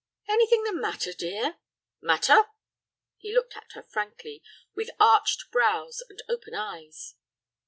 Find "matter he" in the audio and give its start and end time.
2.01-3.31